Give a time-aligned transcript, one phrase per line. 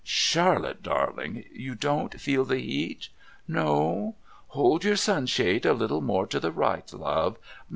[0.03, 3.09] Charlotte darling, you don't feel the heat?
[3.47, 4.15] No?
[4.47, 7.37] Hold your sun shade a little more to the right, love.